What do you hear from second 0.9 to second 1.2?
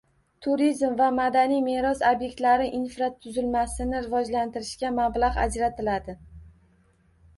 va